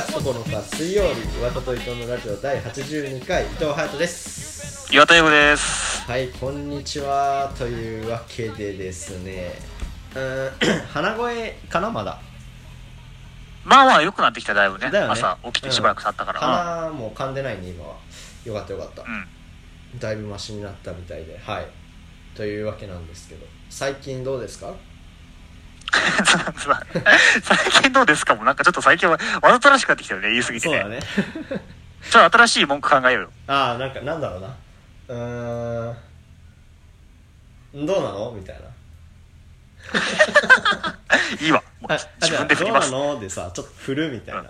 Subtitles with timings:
[0.00, 4.94] 月9日水曜日岩田と伊藤のラジオ第82回伊藤隼人です。
[4.94, 6.02] 岩田英語です。
[6.08, 7.52] はいこんにちは。
[7.58, 9.54] というわけでですね
[10.14, 11.90] うーん 鼻声かな？
[11.90, 12.20] まだ。
[13.64, 14.88] まあまあ良くなってきただいぶね。
[14.90, 15.12] だよね。
[15.12, 16.38] 朝起きてしばらく経ったから。
[16.40, 17.96] 鼻もう噛んでないね今は。
[18.44, 19.98] よかったよかった、うん。
[19.98, 21.36] だいぶマシになったみたいで。
[21.42, 21.66] はい。
[22.36, 23.44] というわけなんですけど。
[23.68, 24.72] 最近どうですか？
[27.42, 30.80] 最近どうですかもうなんかちょっと最近はわざとらしくなってきたよね、言い過ぎてね。
[30.80, 31.00] そうだね。
[32.10, 33.30] ちょっと新しい文句考えようよ。
[33.48, 34.56] ああなんかなんだろうな。
[35.08, 35.92] うー
[37.82, 37.86] ん。
[37.86, 38.32] どうなの？
[38.32, 38.68] みたいな。
[41.40, 41.62] いいわ。
[42.20, 42.90] 自分で振ります。
[42.90, 43.20] どうなの？
[43.20, 44.48] でさちょっと振るみたいな、ど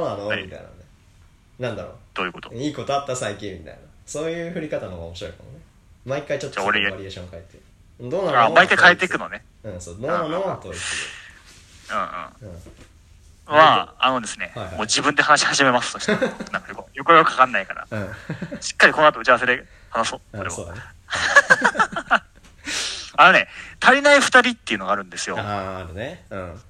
[0.00, 0.42] うなの、はい。
[0.42, 0.70] みたいなね。
[1.58, 2.50] なんだろどういうこと？
[2.50, 3.80] ういいことあった最近みたいな。
[4.06, 5.58] そういう振り方の方が面白いかもね。
[6.06, 7.58] 毎回ちょっとバリエーション変えて。
[8.08, 8.40] どうなの？
[8.44, 9.44] あ、毎回変えていくのね。
[9.74, 10.80] うんそうどうなのと言って
[11.90, 12.52] うんうん。
[12.52, 12.58] うん。
[13.46, 14.74] まあ、あのですね、はいはい。
[14.74, 15.94] もう自分で話し始めます。
[15.94, 16.12] として。
[16.52, 17.86] なんかよくよくよくかかんないから。
[17.90, 18.14] うん。
[18.60, 20.20] しっかりこの後打ち合わせで話そう。
[20.32, 20.46] 俺は。
[20.46, 20.80] うんそうだね。
[23.20, 23.48] あのね、
[23.80, 25.36] 足りない二人っていうのがあるんですよ。
[25.38, 26.24] あああるね。
[26.30, 26.62] うん。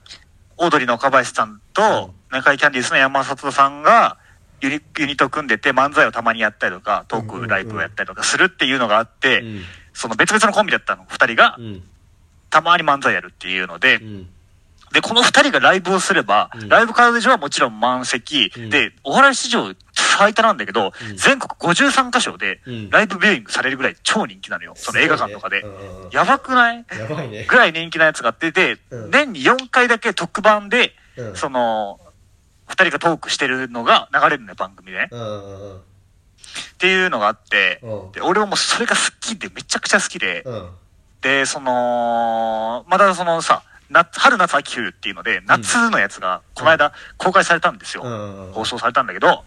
[0.56, 4.16] オードリーの岡林さんと、中井キャンディーズの山里さんが、
[4.60, 9.64] ユニユニット組んでて漫才をたまにやったりとか、トークライブをやったりとかするっていうのがあって、うん。
[9.92, 11.56] その別々のコンビだったの、二人が。
[11.58, 11.82] う、ん
[12.50, 14.28] たまに漫才やるっていうので、うん。
[14.92, 16.68] で、この二人がライブをすれば、うん。
[16.68, 18.70] ライブ会場はもちろん満席、うん。
[18.70, 21.16] で、お笑い史上最多なんだけど、うん。
[21.16, 22.90] 全国53カ所でうん。
[22.90, 24.72] ライブビューイングされるぐらい超人気なのよ。
[24.76, 25.62] その映画館とかで。
[25.62, 25.68] ね
[26.10, 26.86] やばくない？
[26.90, 27.44] やばいね。
[27.44, 29.10] ぐらい人気なやつがあって、で、うん。
[29.10, 31.36] 年に4回だけ特番で、うん。
[31.36, 32.00] その、
[32.66, 35.10] 二人がトークしてるのが流れるのよ、番組でね。
[35.12, 38.12] っていうのがあって、うん。
[38.12, 40.70] で、俺はもうそれが好きで、めちゃくちゃ好きで、うん
[41.20, 48.02] で、その、まだそのさ、夏、春夏秋冬っていうので、夏のやつが、この間公開されたんですよ。
[48.04, 49.44] うん放送されたんだけど、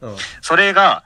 [0.00, 0.16] うん。
[0.42, 1.04] それが、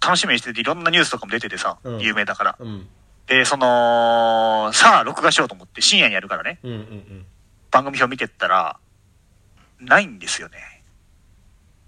[0.00, 2.00] 楽しみにしてて、いろんなニュースとかも出ててさ、うん。
[2.00, 2.56] 有名だから。
[2.58, 2.88] うん。
[3.26, 7.26] で、その、さあ、録画しようと思って、深夜にやるからね、うんうんうん。
[7.70, 8.78] 番組表見てったら、
[9.80, 10.82] ないんですよね。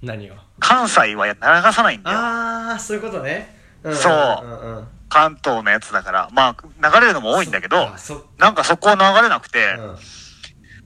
[0.03, 0.37] 何が？
[0.61, 1.41] 関西はや流
[1.72, 2.19] さないんだよ。
[2.19, 3.56] ああそういうことね。
[3.88, 6.28] んそうんうん関東のやつだから。
[6.32, 7.91] まあ、流れるのも多いんだけど、
[8.38, 9.96] なんかそこは流れなくて、うん。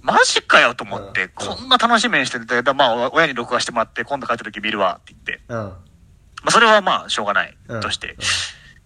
[0.02, 1.30] マジかよと思って、うん。
[1.34, 5.44] こんな楽しみにしてて、でまあ、親に録画してもらって、今度帰った時見るわって言って。
[5.48, 5.56] うん。
[5.58, 5.74] ま
[6.46, 8.16] あ、それはまあ、しょうがないうんとして。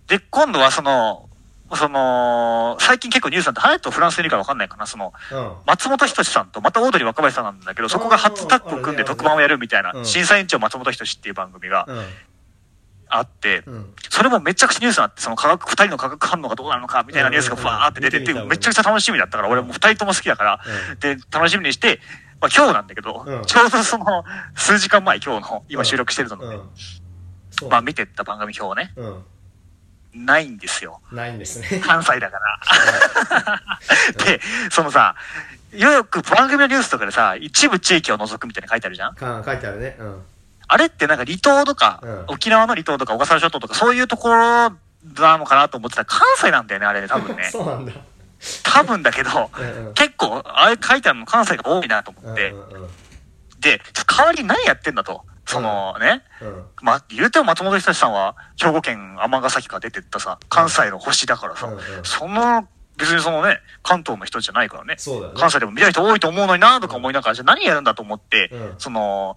[0.08, 1.28] で、今度はその、
[1.74, 5.52] その、最近結構ニュースなんて、ハヤトフランスにいるからわかんないかな、その、うん。
[5.66, 10.04] 松本人志さんと、またオードリー若林さんなんだけど、そこが初タッグを組んで特番をやるみたいなう、ん。
[10.04, 12.04] 審査委員長松本人志っていう番組がうん
[13.08, 13.94] あって、うん。
[14.10, 20.60] それもめちゃくちゃニュースになって、その化学、二人の化学反応がどうなるのかみたいなニュースがふわーって出てて、めちゃくちゃ楽しみだったから、俺もう二人とも好きだから、
[20.92, 20.98] うん。
[20.98, 22.00] で、楽しみにして、
[22.40, 23.44] まあ今日なんだけど、うん。
[23.44, 24.24] ちょうどその、
[24.54, 26.58] 数時間前、今日の、今収録してるので、
[27.70, 29.24] まあ見てった番組表をね、うん。
[30.26, 31.00] ないんですよ。
[31.12, 31.80] ないんですね。
[31.84, 33.60] 関西だから。
[34.24, 34.40] で、
[34.70, 35.14] そのさ、
[35.72, 39.14] よく番組のニュースとかでさ、一部地域を除くみたいな書いてあるじゃん。
[39.14, 39.96] か書いてあるね。
[39.98, 40.22] うん
[40.68, 42.24] あれってなんか離島とか、うん。
[42.28, 44.70] 沖縄の離島とか小笠原諸島とかそういうところ
[45.14, 47.44] なのかなと思ってたら関西なんだよね、あれね、多分ね。
[47.50, 47.92] そうなんだ。
[48.62, 49.94] 多分だけど、うんうん。
[49.94, 52.90] 結構、あれ書いてあるの関西が多いなと思って、うんうん
[53.58, 55.22] で、代わりに何やってんだと。
[55.46, 56.64] そのね、うん。
[56.82, 61.80] まあ、言うても松本人志さんは兵庫県尼崎から出てったさ、関西の星だからさ、うんうん。
[62.04, 64.94] その、別にそのね、関東の人じゃないからね。
[64.98, 65.40] そうだよね。
[65.40, 68.74] 関西でも見たい人多いと思うのになとか思いながら、じゃあ何やるんだと思って、うん。
[68.78, 69.36] その、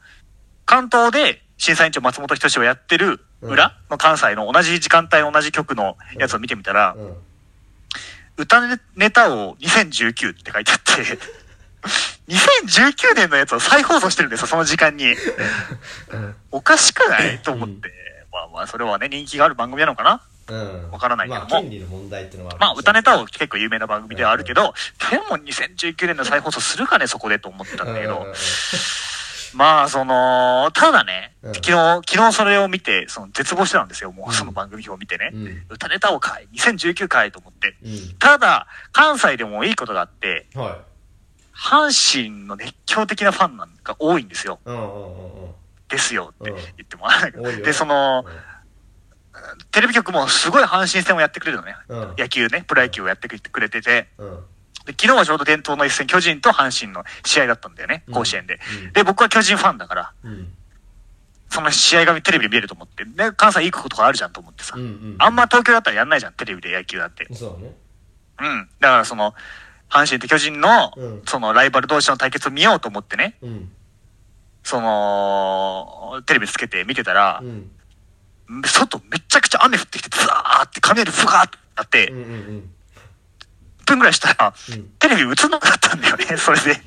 [0.70, 7.14] 関東で審査委員長松本人志をやってる裏の関西の同じ時間帯同じ曲のやつを見てみたら、うん。
[8.38, 8.62] 歌
[8.96, 11.18] ネタを2019って書いてあって、
[12.30, 15.12] 2019年のやつを再放送してるんですよ、その時間に。
[15.12, 16.36] うん。
[16.52, 17.40] おかしくない？
[17.40, 17.92] と思って。
[18.32, 20.22] まあまあ、それはね、人気がある番組なのかな？
[20.50, 20.92] うん。
[20.92, 21.48] わからないけども。
[21.50, 24.76] まあ権利の問題っていうのはまあ、歌ネタタを結構有名な番組ではあるけど、
[25.10, 28.28] でも2019年の再放送するかね、そこでと思ってたんだけど、
[29.56, 35.32] まあ、その、ただね、うん昨日、昨日それを見て、その絶望してたんですよ、もうその番組表を見てね。
[35.34, 35.64] うん。
[35.70, 37.76] 歌ネタをかい、2019回と思って。
[37.84, 38.18] うん。
[38.20, 40.74] ただ、関西でもいいことがあって、はい。
[41.56, 44.60] 阪神の熱狂的なファンなんが多いんですよ。
[45.90, 46.56] ですよってうん。
[46.58, 48.26] 言ってもらわないけどで、その、
[49.72, 51.76] テレビ局もすごい阪神戦をやってくれるのね。
[51.88, 52.16] うん。
[52.18, 54.40] 野球ね、プロ野球をやってくれてて、うん
[54.86, 58.60] で昨日はちょうど伝統の一戦、巨人と阪神の試合だったんだよね、うん甲子園で。
[58.86, 60.54] うんで、僕は巨人ファンだから、うん
[61.52, 64.76] その試合がテレビで見えると思って、で、関西行くことがあるじゃんと思ってさ。
[64.78, 67.28] うんうんあんま東京だったらやんないじゃん、テレビで野球だって。
[67.34, 67.72] そうね
[68.40, 68.70] うん。
[68.80, 69.34] だからその、
[69.90, 73.72] 阪神と巨人の、うんそのライバル同士の対決を見ようと思ってね、うん
[74.64, 77.72] その、テレビつけて見てたらう、ん
[78.66, 82.64] 外めちゃくちゃ雨降ってきて、ザーって雷ふがーってなって、うんうんうん1
[83.90, 84.84] 分ぐらいしたら、うん。
[85.00, 86.82] テレビ映んなくなったんだよね、 それで。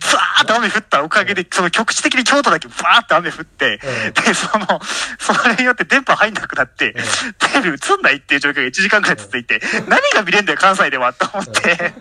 [0.00, 4.12] ザーって雨降ったおかげで、その局地的に京都だけバーって雨降って、うん。
[4.24, 4.80] で、その、
[5.18, 6.94] それによって電波入んなくなって、
[7.38, 11.94] テレビ映んないっていう状況が1時間くらい続いて、何が見れんだよ、関西では、と思って、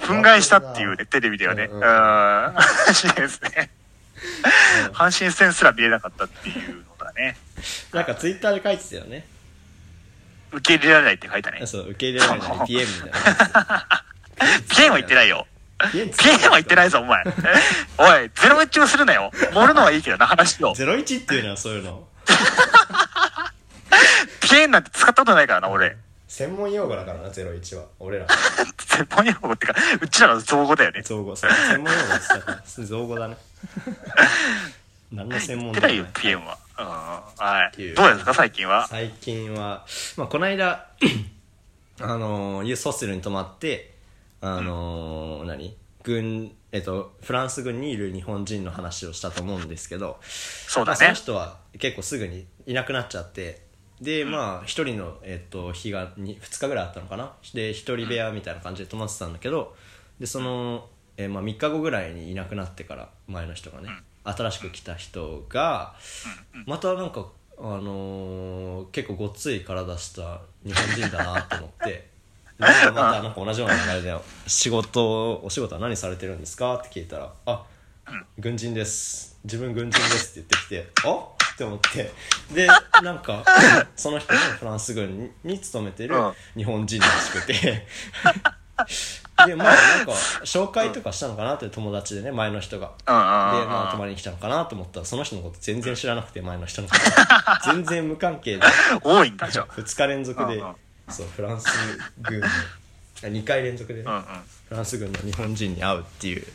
[0.00, 1.64] 憤慨したっていうね、テレビではね。
[1.64, 1.80] ううん。
[1.80, 3.70] ん、話ですね。
[4.92, 7.36] 阪神戦すら見れなかったっていうのだね。
[7.92, 9.26] なんかツイッターで書いてたよね
[10.52, 11.66] 受け入れられないって書いたね。
[11.66, 13.86] そう受け入れられない PM みたいな
[14.68, 15.46] ピエンは言ってないよ。
[15.92, 17.22] ピエンピエンは言ってないぞ、お前。
[17.98, 19.30] おい、ゼロ一をするなよ。
[19.52, 20.74] 盛るのはいいけどな、話を。
[20.74, 22.06] 01っていうのはそういうの
[24.40, 25.96] ピエンなんて使ったことないからな、俺。
[26.28, 28.26] 専門用語だからな01は俺ら
[28.78, 31.02] 専門用語ってか、うちらの造語だよね。
[31.02, 33.36] 造語そう専門用語って言ったから造語だね
[35.12, 36.58] 何の専門だ言ってないよ、ピエンは。
[36.78, 37.94] うん、はい。
[37.94, 38.86] どうですか、最近は？
[38.86, 39.84] 最近は、
[40.16, 40.90] まあ、この間
[42.00, 43.94] あのーユースホステルに泊まって
[44.40, 45.76] あのー何？
[46.02, 51.14] 軍えっとフランス軍にいる日本人の話をしたと思うんですけどまあ、そのそうだね。
[51.14, 53.62] 人は結構すぐにいなくなっちゃって
[54.00, 57.32] でまあ一人の、えっと日が 2, 日ぐらいあったのかな？
[57.54, 59.74] で一人部屋みたいな感じで泊まってたんだけど
[60.20, 60.86] でその、
[61.16, 63.88] えーまあ、3日後ぐらいにいなくなってから前の人がね、
[64.32, 65.94] 新しく来た人が
[66.66, 67.26] またなんか、
[67.58, 72.10] あのー結構ごっつい体した日本人だなと思って。
[72.58, 77.64] でまたなんか同じような流れで仕事お仕事は何されてるんですかって聞いたら「あ
[78.38, 79.38] 軍人です。
[79.44, 81.36] 自分軍人です」って言ってきて「あ？
[81.52, 82.12] って思って。
[82.54, 82.66] で
[83.02, 83.44] なんか
[83.94, 86.34] その人もフランス軍に勤めてるうん。
[86.56, 87.86] 日本人らしくて
[89.44, 90.12] でまあなんか
[90.44, 92.86] 紹介とかしたのかなって友達でね前の人が。
[92.86, 93.04] で。
[93.06, 97.72] まあ泊まりに来たのかなと思ったらその人のこと全然知らなくて前の人のこと。
[97.72, 98.62] 全然無関係で。
[99.02, 100.62] 多いんだ、じゃ2日連続で。
[101.08, 101.66] そうフランス
[102.22, 102.46] 軍の
[103.22, 104.10] 2回連続でね。
[104.68, 106.46] フランス軍の日本人に会うっていう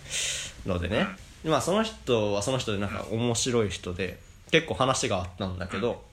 [0.65, 1.07] のでね、
[1.45, 4.19] まあその人はその人でなんか面白い人で
[4.51, 6.03] 結構話があったんだけど。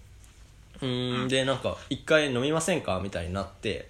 [0.80, 3.88] うーんでなんか一回飲みませんかみたいになって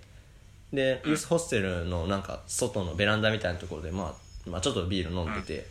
[0.72, 4.14] でユースホステルのなんか外のベランダみたいなところで、ま
[4.46, 5.66] あ、まあちょっとビール飲んでて、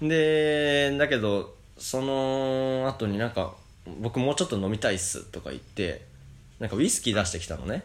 [0.00, 3.54] でだけどその後になんか
[4.00, 6.06] 僕もうちょっと飲みたいっすとか言って
[6.58, 7.82] なんかウイスキー出してきたのね。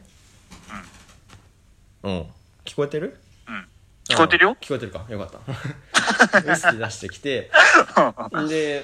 [2.04, 2.26] うん。
[2.66, 3.20] 聞こえてる？
[3.48, 3.68] うん。
[4.08, 4.52] 聞こえてるよ。
[4.52, 5.06] あ聞こえてるか。
[5.10, 5.32] よかっ
[6.32, 6.40] た。
[6.40, 7.52] ウイスキー出してきて。
[8.48, 8.84] で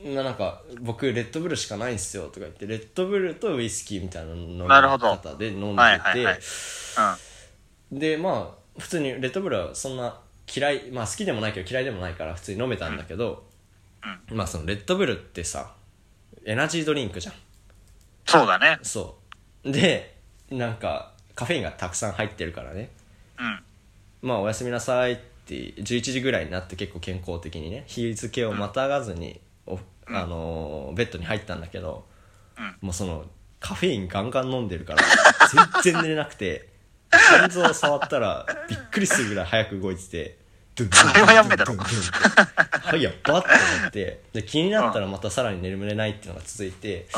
[0.00, 6.40] ななんか僕レッドブルしかないんすよとか言ってレッドブルとウイスキーみたいな飲み方で飲んでて。
[7.90, 10.20] でまあ普通にレッドブルはそんな
[10.54, 13.44] 嫌いまあ好きでもないけど嫌いでもないから普通に飲めたんだけど、
[14.30, 15.72] まあそのレッドブルってさ
[16.44, 17.34] エナジードリンクじゃん
[18.24, 18.78] そうだね。
[18.82, 19.18] そ
[19.64, 20.16] うで
[20.50, 22.90] なんかカフェインがたくさん入ってるからね
[23.38, 23.60] うん。
[24.28, 29.47] まあおやすみなさいって11時ぐらいになって結構健康的にね日付をまたがずにお、
[30.10, 32.06] あのーベッドに入ったんだけど、
[32.80, 33.24] もうその
[33.60, 35.02] カフェインガンガン飲んでるから
[35.82, 36.68] 全然寝れなくて
[37.10, 40.38] 心臓を触ったらびっくりするぐらい早く動いてて
[40.76, 40.84] そ
[41.14, 41.32] れは
[41.72, 47.08] はいやばって思ってで気になったらまたさらに眠れないっていうのが続いて、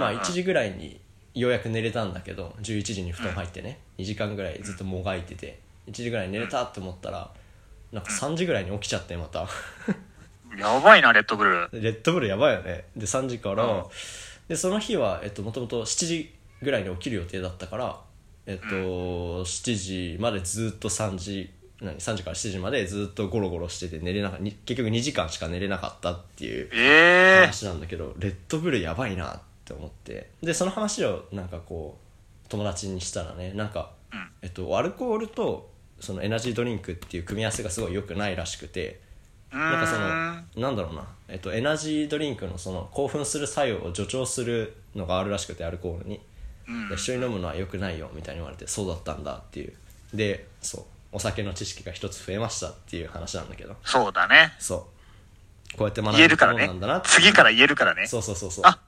[0.00, 1.00] まあ1時ぐらいに
[1.34, 7.30] ようやく寝れたんだけど11時に布団入ってね、2時間ぐらいずっともがいてて1時ぐらいに寝れたって思ったら
[7.92, 9.46] なんか3時ぐらいに起きちゃってまた
[10.58, 11.68] やばいな、レッドブル。
[11.72, 12.84] レッドブルやばいよね。
[12.96, 13.84] で3時から、うん。
[14.48, 18.00] でその日はえっともともと7時ぐらいに起きる予定だったから
[18.46, 19.74] えっと、7
[20.14, 30.30] 時までずっと3時何？3時から7時までずっとゴロゴロしてて寝れなかに結局2時間しか寝れなかったっていうええ話なんだけど、レッドブルやばいなって思って。
[30.42, 31.98] でその話をなんかこ
[32.44, 33.92] う友達にしたらねなんか、
[34.42, 35.70] えっと、アルコールと
[36.00, 39.00] そのエナジードリンクっていう組み合わせがすごい良くないらしくて
[39.58, 46.20] なんかそのなんだろうな、えっと、エナジードリンクのその興奮する作用を助長するのがあるらしくてアルコールに、
[46.88, 49.72] で一緒に飲むのは良くないよみたいに言われてそうだったんだっていう。
[50.12, 50.84] でそう。
[51.12, 53.76] お酒の知識が一つ増えましたっていう話なんだけど。
[53.84, 54.52] そうだね。
[54.58, 54.88] そ
[55.74, 55.76] う。
[55.78, 56.68] こうやって学ん言えるからね。
[57.04, 58.08] 次から言えるからね。
[58.08, 58.64] そうそうそうそう。
[58.66, 58.80] あ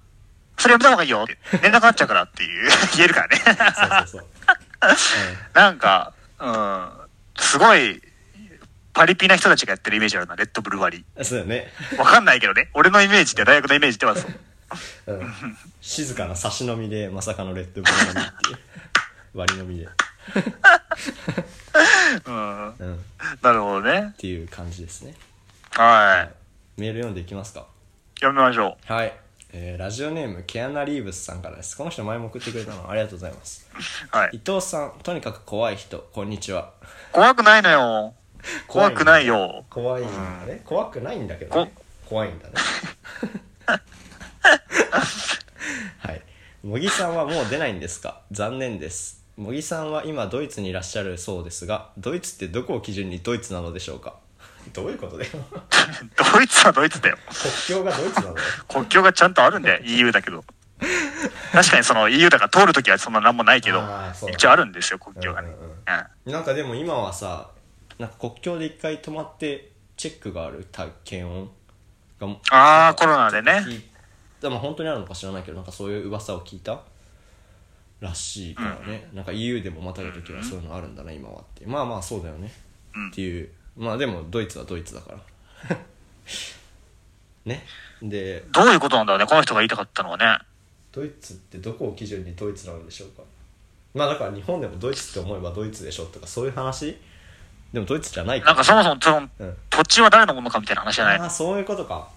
[0.58, 1.38] それやめた方がいいよって。
[1.62, 3.36] 連絡なっちゃうからっていう、 言えるからね。
[3.36, 4.26] そうそうそう、
[5.54, 6.90] なんか、うん、
[7.36, 8.02] すごい、
[8.96, 11.98] パリピな人たちがやってるイメージあるな、レッドブル割うん、そうだよね、り。
[11.98, 12.70] わかんないけどね。
[12.72, 14.30] 俺のイメージって、大学のイメージではそう。
[15.08, 15.34] うん、
[15.82, 18.22] 静かな差し飲みでまさかのレッドブル飲みってい
[18.54, 18.58] う
[19.38, 19.86] 割り飲みで、
[22.24, 22.68] うん。
[22.68, 22.98] うん、っ
[23.42, 24.14] なるほどね。
[24.16, 25.14] ていう感じですね
[25.72, 26.30] は
[26.76, 26.80] い。
[26.80, 27.66] メール読んでいきますか
[28.18, 29.12] 読みましょはい、
[29.52, 33.76] えーラジオネームケアナ・リーブスさんからですこの人前も送ってくれたのありがとうございますう。
[34.16, 34.30] はい。
[34.32, 36.72] 伊藤さんとにかく怖い人こんにちは
[37.12, 38.14] 怖くないのよ。
[38.68, 39.64] 怖くないよ。
[39.70, 41.72] 怖いんだね、怖くないんだけど、ね、
[42.08, 42.54] 怖いんだね。
[45.98, 46.22] はい。
[46.62, 48.20] 茂木さんはもう出ないんですか？
[48.32, 49.24] 残念です。
[49.36, 54.14] 茂木さんは今ドイツにいらっしゃるそうですがドイツってどこを基準にドイツなのでしょうか？
[54.72, 55.30] どういうことだよ。
[56.34, 57.18] ドイツはドイツだよ。
[57.40, 58.28] 国境がドイツなの？
[58.30, 58.36] よ
[58.68, 59.80] 国境がちゃんとあるんだよ。
[59.84, 60.44] EU だけど。
[61.52, 63.82] 確かにその EU だから通るときはそんな何もないけど
[64.30, 65.48] 一応あるんですよ、国境がね。
[65.48, 65.70] うんうんうん
[66.26, 66.32] うん。
[66.32, 67.48] なんかでも今はさ
[67.98, 71.50] なんか国境で一回止まってチェックがある体検温
[72.20, 73.64] があーコロナでね。
[74.40, 76.80] でも本当にあるのか知らないけどなんかそういう噂を聞いた。
[78.00, 81.64] らしいからね、なんか EU でもまたぐ時はそういうのあるんだな、今はって。
[81.66, 82.52] まあまあそうだよね、
[82.94, 83.08] うん。
[83.08, 83.48] っていう。
[83.76, 85.76] まあでもドイツはドイツだから。
[87.46, 87.64] ね。
[88.02, 90.38] でどういうことなんだろうね、この人が言いたかったのはね。
[90.92, 93.22] ドイツってどこを基準にドイツなのでしょうか。
[93.94, 96.98] まあだから日本でもドイツって思えばドイツでしょとかそういう話
[97.72, 99.56] でもドイツじゃないなんかそもそもそのうん。
[99.70, 101.18] 土地は誰のものかみたいな話じゃない？
[101.18, 102.08] ああそういうことか。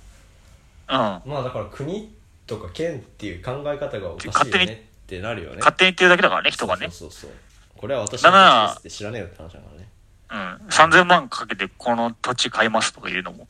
[0.88, 0.96] うん。
[0.96, 2.14] まあだから国
[2.48, 5.58] とか県っていう考え方がおかしいよ勝手にねってなるよね。
[5.58, 6.90] 勝手に言ってるだけだからね、人がね。
[6.92, 7.32] そうそうそう。
[7.76, 9.90] これは私の土地ですって知らねえよって話だからね。
[10.32, 10.68] うん。
[10.68, 13.48] 3000万かけてこの土地買いますとか言うのも、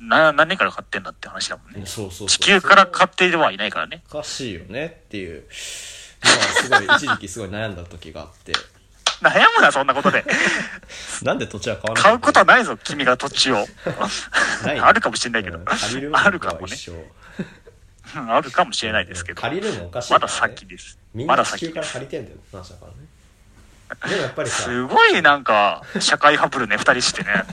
[0.00, 1.86] な、何年から買ってんだって話だもんうんね。
[1.86, 2.28] そうそうそう。
[2.28, 4.02] 地球から買ってはいないからね。
[4.08, 5.44] おかしいよねっていう。
[6.22, 6.32] まあ
[6.62, 8.52] すごい一時期すごい悩んだ時があって
[9.22, 10.24] 悩むな、そんなことで。
[11.22, 13.66] なんで土地は買わな買うことはなないぞ、君が土地を。
[14.64, 15.60] ない あるかもしれないけど。
[16.12, 16.76] あるかもね。
[18.14, 19.40] あるかもしれないですけど。
[19.40, 20.98] 借りるのおかしいまだ先です。
[21.14, 21.86] みんまだな地球から。
[21.86, 22.98] 借りてんだよ話だからね
[24.10, 27.44] でもやっぱりさすごいなんか、社会ハブるね、二人してね。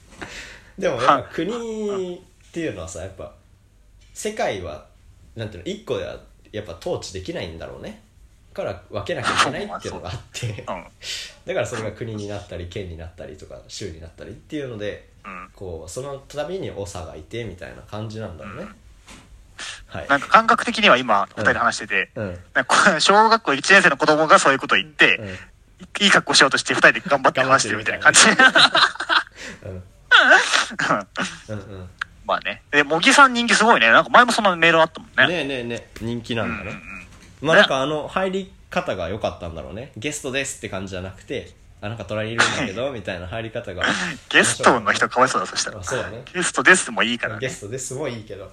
[0.78, 3.32] でもやっぱ国っていうのはさやっぱ
[4.14, 4.86] 世界は
[5.36, 6.16] なんていうの一個では
[6.52, 7.98] やっぱ統治できないんだろうねだ
[8.52, 10.64] から分けなきゃいけないっていうのがあって うん。
[10.64, 15.50] だからそれが国になったり県になったりとか州になったりっていうのでうん。
[15.54, 18.66] こうその度に長がいてみたいな感じなんだろうね、
[19.86, 20.08] はい。
[20.08, 22.38] なんか感覚的には今、二人で話してて、うん。
[22.54, 25.28] なんか小学校1年生の子供がそういうことを言って、うん。
[26.04, 28.20] いい格好しようとして二人で頑張って話してるみたいな感じ。
[32.24, 32.62] まあね。
[32.70, 33.90] で、茂木さん人気すごいね。
[33.90, 35.26] なんか前もそんなメールあったもんね。
[35.26, 35.88] ねえねえねえ。
[36.00, 36.99] 人気なんだね、うんうんうん
[37.40, 39.92] まあなんかあの入り方が良かったんだろうね。
[39.96, 43.82] ゲストですって感じじゃなくてあなんか隣にいるんだけどみたいな入り方が。
[44.28, 45.78] ゲストの人かわいそうだ、そしたら。
[45.78, 45.84] あ。
[45.84, 46.22] そうだね。
[46.32, 47.40] ゲストですもいいからね。
[47.40, 48.44] ゲストですもいいけど。
[48.44, 48.52] ね。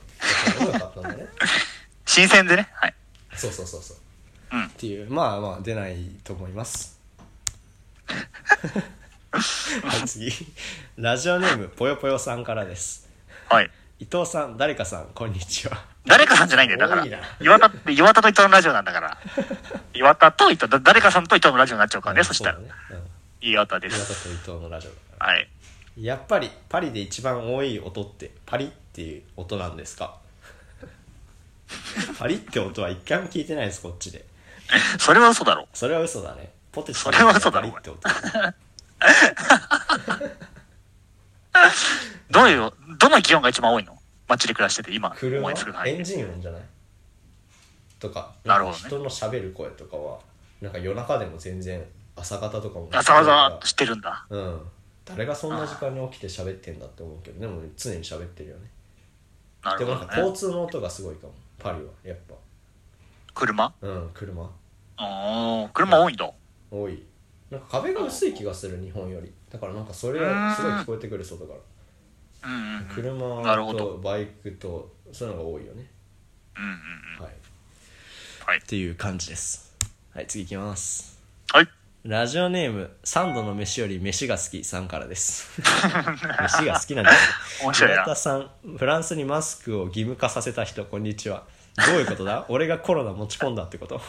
[2.05, 2.69] 新鮮でね。
[2.73, 2.93] はい。
[3.35, 3.97] そうそうそうそう、
[4.53, 4.65] うん。
[4.65, 6.97] っていうまあまあ出ないと思います。
[8.07, 10.31] はい次。
[10.95, 13.09] ラジオネームぽよぽよさんからです。
[13.49, 13.69] はい。
[13.99, 17.05] 伊藤さん誰かさんこんにちは誰かさんじゃないんだよ、だから。
[17.39, 19.17] 岩田岩田と伊藤のラジオなんだから。
[19.93, 22.57] 岩田と伊藤、だ誰かさんと伊藤のラジオになっちゃうからね、そしたら。
[23.41, 24.23] 岩田で岩田す。
[24.45, 24.91] と伊藤のラジオ
[25.23, 25.47] はい。
[25.99, 30.17] やっぱりパリで一番多い音ってパリっていう音なんですか？
[32.19, 34.25] パリって音は一回も聞いてないですこっちで。
[34.99, 35.67] それは嘘だろ。
[35.73, 36.51] それは嘘だね。
[36.71, 37.69] ポテチそれは嘘だろ。
[37.71, 37.99] パリって音。
[42.29, 43.96] どういう、どの気温が一番多いの？
[44.27, 45.73] 街で暮らしてて、今、車思いつく。
[45.87, 46.61] エンジン音じゃない？
[47.99, 50.19] とかなるほど人の喋る声とかは
[50.61, 51.83] なんか夜中でも全然
[52.15, 54.25] 朝方とかも朝々してるんだ。
[54.29, 54.61] うん。
[55.03, 58.69] 誰がそんな時間に起きて喋ってんだって思うけどでも常に喋ってるよね。
[59.63, 60.07] なるでもほどね。
[60.07, 61.33] なんか交通の音がすごいかも。
[61.57, 62.17] パリはやっ
[63.33, 63.69] 車？
[63.69, 64.51] ぱうん車。
[64.97, 66.15] あー車多いん。
[66.15, 66.31] だ。
[66.69, 67.03] 多い。
[67.49, 69.31] なんか壁が薄い気がする日本より。
[69.49, 71.59] だからなんかそれがすごい聞こえてくる外から
[72.43, 72.85] うんうんうん。
[72.93, 75.89] 車とバイクとそういうのが多いよね。
[76.57, 76.69] うんうん
[77.19, 77.23] うん。
[77.25, 77.33] はい。
[78.45, 78.57] はい。
[78.59, 79.75] っていう感じです。
[80.13, 81.19] はい次いきます。
[81.51, 81.67] はい。
[82.03, 85.49] ラジオネーム3度の飯より飯が好きさんからです。
[85.61, 87.11] 飯が好きなんだ
[87.61, 87.95] 面白いな。
[87.97, 91.43] 岩田さんフランスにマスクを義務化させた人こんにちは。
[91.85, 92.45] どういうことだ？
[92.49, 94.01] 俺がコロナ持ち込んだってこと？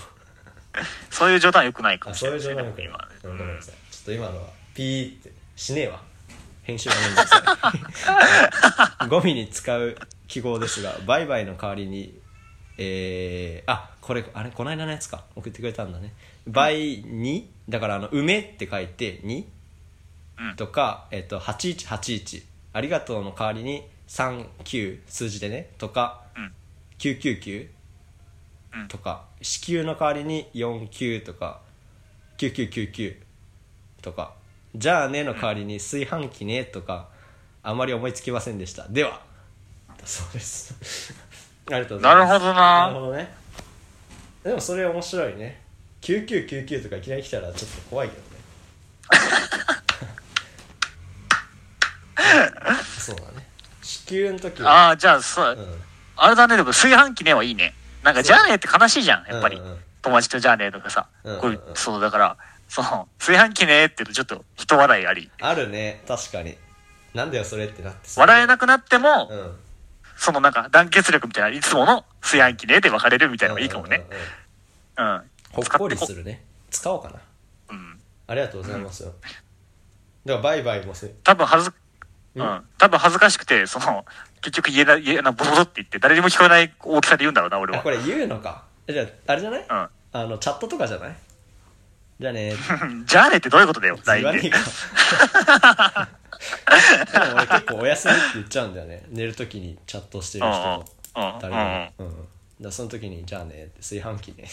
[1.10, 2.38] そういう冗談良くないかあもしそうい。
[2.38, 2.84] うれないですね。
[2.84, 3.38] 冗談よく今ね。
[3.38, 3.74] ごめんなさい。
[3.90, 5.32] ちょっと今のはピーって。
[5.56, 6.00] しねえわ
[6.68, 9.08] 編集がめんどくさい。
[9.08, 9.96] ゴミに使う
[10.26, 12.20] 記号ですがバイバイの代わりに
[12.76, 15.24] えー、あこれあれこの間のやつか。
[15.34, 16.12] 送ってくれたんだね。
[16.46, 19.46] バイにだからあの梅って書いて2、
[20.56, 22.44] とか、えっと8181
[22.74, 25.70] ありがとうの代わりに39数字でね。
[25.78, 26.52] とか、うん
[26.98, 27.68] 999、
[28.88, 31.62] とか子宮の代わりに49とか
[32.36, 33.16] 9999
[34.02, 34.37] とか。
[34.74, 37.08] じゃあねの代わりに炊飯器ねとか
[37.62, 38.86] あまり思いつきませんでした。
[38.88, 39.20] では
[39.98, 40.74] だそうです。
[41.70, 42.30] ありがとうござます。
[42.30, 42.88] ないるほどな。
[42.88, 43.34] るなほどね。
[44.44, 45.60] でもそれ面白いね。
[46.00, 48.28] 9999とかいきなり来たらちょっと怖いけどね。
[52.98, 53.46] そうだね。
[53.82, 55.82] 子宮の時はああ、じゃあ、そう、うん。
[56.16, 57.74] あれだね、でも炊飯器ねはいいね。
[58.02, 59.58] なんか、じゃあねって悲しいじゃん、やっぱり。
[59.58, 59.78] うんうん。
[60.00, 61.08] 友達とじゃあねとかさ。
[61.24, 61.58] うんうんうん。
[61.58, 62.36] こうそう、だから、
[62.68, 65.30] その、炊飯器ねって言うとちょっと人笑いあり。
[65.40, 66.56] あるね確かに
[67.14, 69.56] なんだよそれってなってさ笑えなくなっても、うん
[70.20, 74.04] そのなんか団結力みたいな、いつもの炊飯器ねで分かれるみたいなのがいいかもね。
[74.98, 75.22] うんうんうんうん。
[75.52, 77.20] ほっこりするね使おうかな
[77.70, 78.00] うん。
[78.26, 79.12] ありがとうございますよ、
[80.24, 81.74] だからバイバイもせ多分恥ず、う
[82.34, 82.64] うんん。
[82.78, 84.04] 多分恥ずかしくて、その、
[84.42, 87.90] 結局言えない、言えない、ボソボソって言って、誰にも聞こえない大きさで言うんだろうな、俺はあこ。
[87.90, 89.68] れ言うのかえじゃああれじゃない、うん。
[89.70, 89.90] あ
[90.24, 91.16] のチャットとかじゃない？
[92.20, 92.54] じゃあね。
[93.06, 94.50] じゃあねってどういうことだよ、 言 LINE で。
[94.50, 94.56] で
[97.18, 99.04] も俺結構お休みって言っちゃうんだよね。
[99.08, 100.84] 寝るときにチャットしてる人と。
[101.16, 101.38] うんうん。
[101.40, 101.92] 誰にも。
[101.98, 102.28] うんうん
[102.60, 104.48] だその時に「じゃあね」って炊飯器ね。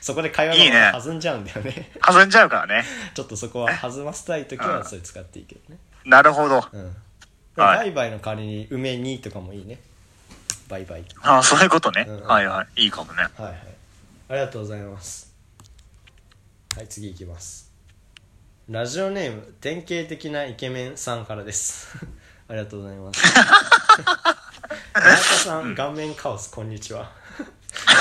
[0.00, 0.70] そこで会話いいね。
[0.70, 1.90] が弾んじゃうんだよね。
[2.00, 2.84] 弾んじゃうからね。
[3.14, 5.78] ちょっとそこは弾ませたい時はそれ使っていいけどね。
[6.04, 6.66] なるほど。
[6.72, 6.84] うん。
[7.56, 7.78] はい。
[7.78, 9.78] バイバイの代わりに梅にとかもいいね。
[10.68, 11.04] バイバイ。
[11.22, 12.08] ああ、そういうことね。
[12.24, 12.84] はいはい。
[12.84, 13.22] いいかもね。
[13.36, 13.56] はいはい。
[14.30, 15.33] ありがとうございます
[16.76, 17.72] はい次いきます。
[18.68, 21.96] ラジオネーム典型的なイケメンさんからです。
[22.48, 23.22] ありがとうございます。
[24.92, 27.12] 田中さん顔面カオスこんにちは。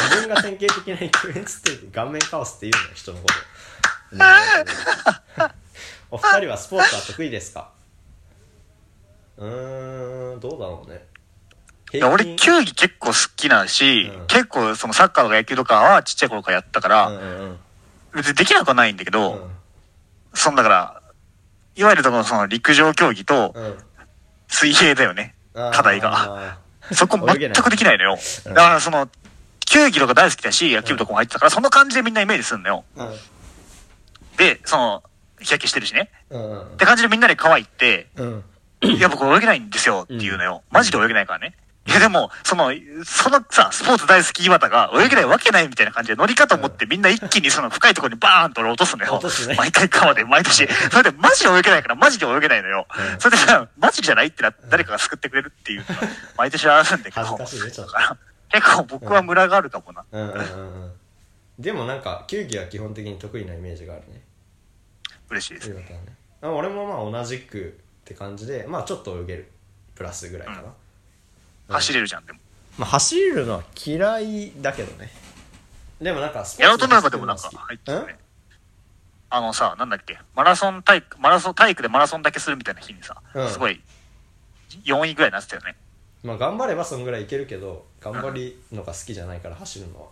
[0.09, 3.27] 自分が典型的なイケメンっつってる顔面カオスって言うの人のこ
[4.11, 4.15] と。
[4.15, 4.25] ね
[6.11, 7.71] お二人はスポーツは得意ですか？
[9.37, 11.05] うーんどうだろうね。
[12.03, 14.27] 俺、球技結構好きなし、うん。
[14.27, 17.59] 結構そのサッカーとか野球とかはちっちゃい頃からやったから、うんうんうん
[18.15, 19.51] 別にできなくはないんだけど、うん
[20.35, 21.01] そのだから、
[21.75, 23.77] いわゆるところのその陸上競技とうん
[24.47, 25.35] 水泳だよね。
[25.53, 26.57] あー課題が。
[26.91, 28.17] そこ全くできないのよ。
[28.45, 29.09] うんだからその、
[29.65, 32.83] 球技とか大好きだし、野球とかも入ってたから、その感じでみんなイメージするのよ。
[32.95, 33.13] うん
[34.37, 35.03] で、その、
[35.39, 36.09] 日焼けしてるしね。
[36.31, 38.43] うんうんって感じでみんなで可愛いって、うん
[38.81, 40.63] いや、僕泳げないんですよって言うのよ。
[40.71, 41.55] マジで泳げないからね。
[41.85, 42.71] いや、でも、その、
[43.03, 49.15] そのさ、スポーツ大好き岩田が泳げないわけないみたいな感じで乗り方持ってみんな一気にその深いところにバーンと落とすのよ。
[49.15, 50.67] 落とすね毎回川で、毎年。
[50.91, 52.87] それでマジで泳げないからマジで泳げないのよ。
[52.89, 55.93] うんそれでさ、マジじゃないってな誰かが救ってくれるっていうのが、
[56.37, 57.25] 毎年あるんだけど。
[57.25, 57.93] 恥ずかしいねちょっと
[58.49, 60.05] 結構僕はムラがあるかもな。
[60.11, 60.91] うんうんうんうん
[61.59, 64.23] でもなんか球技は基本的に得意なイメージがあるね
[65.29, 65.69] 嬉しいです。
[65.69, 65.85] ね
[66.41, 69.51] あ俺もまあ同じくって感じでまあちょっと泳げる
[69.93, 70.73] プラスぐらいかな、
[71.69, 72.39] 走れるじゃん、でも。
[72.77, 75.11] まあ走るのは嫌いだけどね。
[76.01, 78.17] でもなんかスポやろうーツと思えばでもなんか入ってるね。
[79.29, 83.49] あのさ、なんだっけ、マラソン体育、マラソン、体育でマラソンだけするみたいな日にさ、うん。
[83.49, 83.81] すごい、
[84.85, 85.75] 4位ぐらいになってたよね。
[85.77, 85.83] うん
[86.23, 90.07] まあ頑張ればそんぐらいいけるけど頑張りのが好きじゃないから走るのは、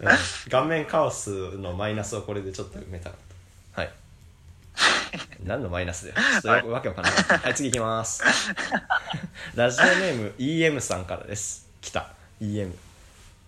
[0.00, 3.10] うん、顔面カオスのマイナスをこれでちょっと埋めた
[5.44, 6.16] 何のマイナスだよ。
[6.42, 7.12] ちょっとわけわかんない。
[7.12, 8.22] はい次いきます。
[9.54, 11.68] ラジオネーム EM さんからです。
[11.80, 12.10] 来た。
[12.40, 12.72] EM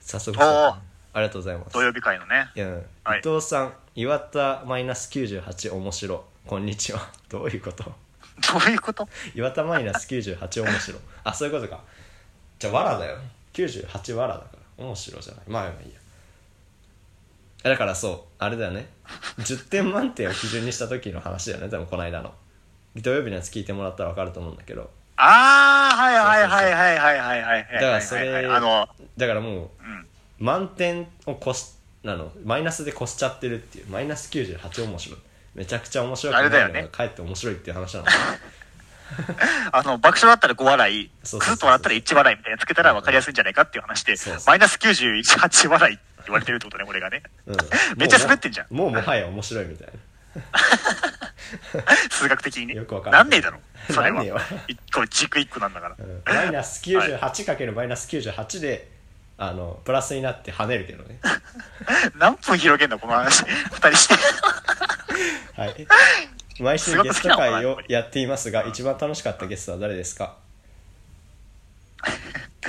[0.01, 0.81] 早速あ
[1.17, 1.73] りがとうございます。
[1.75, 2.51] 土曜日会のね。
[2.55, 2.69] いや
[3.05, 3.21] はい。
[3.21, 6.25] 伊藤さん岩田マイナス98面白。
[6.47, 7.09] こんにちは。
[7.29, 7.85] どういうこと？
[7.85, 7.93] ど
[8.67, 9.09] ういうこと？
[9.35, 10.99] 岩田マイナス98面白。
[11.25, 11.81] あそういうことか。
[12.59, 13.19] じゃあわらだよ。
[13.53, 14.47] 98わらだか
[14.79, 14.85] ら。
[14.85, 15.45] 面白じゃない。
[15.47, 16.01] まあまあいいや。
[16.01, 16.02] え
[17.63, 18.89] だからそうあれだよね。
[19.39, 21.71] 10点満点を基準にした時の話だよね。
[21.71, 22.33] 多分この間の。
[22.97, 24.91] 土曜日のやつ聞いてもらったら分かると思うんだけど。
[25.17, 29.69] ああはいはいはいはいはいはいはいだからそれあのだからもう、うん、
[30.39, 35.19] 満点を越しなのマイナスで越しちゃってるっていうマイナス98面白い。
[35.55, 38.07] めちゃくちゃ面白くないのが、ね、帰って面白いっていう話なの。
[39.73, 44.15] あの爆笑だったら5笑い、クスッと笑ったら1笑いみたいなつけたら分かりやすいんじゃないかっていう話で、
[44.47, 47.23] マイナス98笑いっ言われてるってことね、俺がね。
[47.47, 47.57] うん
[47.97, 49.93] めっちゃ滑ってんじゃんもうもはや面白いみたいな
[52.11, 52.75] 数学的にね。
[52.75, 53.59] よくわかんないなんねえだろ。
[53.91, 54.25] それは。
[54.69, 55.97] 一個、軸1個なんだから。
[55.99, 58.89] うんマイナス98かけるマイナス98で
[59.39, 61.19] あのプラスになって跳ねるけどね
[62.17, 63.45] 何分広げんのこの話。
[63.45, 64.15] 二人して。
[65.61, 65.87] はい
[66.61, 70.37] 毎週ゲスト会をやっていますが一番楽しかったゲストは誰ですか？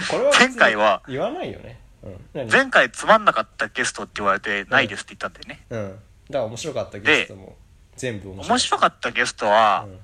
[0.10, 2.20] これは前回は言わないよねうん。
[2.34, 2.52] 何？
[2.52, 5.66] 前回つまんなかったゲストって言われて、ないですって言ったんだよね。
[5.70, 5.90] うん。
[5.90, 6.00] だか
[6.40, 7.56] ら面白かったゲストも
[7.96, 10.00] 全部面白かったゲストは、うん。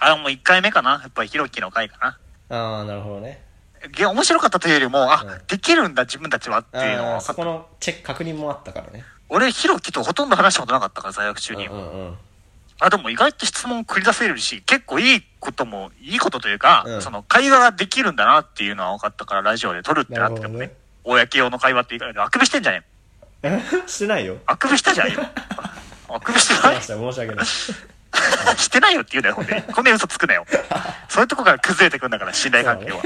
[0.00, 0.92] あ、もう1回目かな？
[1.02, 1.98] やっぱりひろきの回か
[2.48, 2.56] な。
[2.56, 3.42] ああなるほどね。
[3.96, 5.46] げ面白かったというよりも、あ、うん。
[5.46, 7.20] できるんだ自分たちはっていうのああが分かった。
[7.20, 9.04] そこのチェック確認もあったからね。
[9.30, 11.66] 俺、ひろきとほとんど話したことなかったから、在学中に。
[11.66, 12.18] うんうんうん。
[12.80, 17.02] あ、でも意外と質問繰り出せるし、結構いいことも、いいことというか、うん。
[17.02, 20.72] その会話ができるんだなっていうのは分かったから、ラジオで撮るってなってもね。
[21.04, 22.82] 公用の会話って言うから、あくびしてんじゃね
[23.42, 25.22] え してないよあくびしたじゃん、今。
[26.12, 27.46] あくびしてない申し訳ない
[28.58, 29.62] してないよって言うなよ、ほんで。
[29.62, 30.44] こんな嘘つくなよ。
[31.08, 33.00] そういうとこから崩れてくんだから、信頼関係は。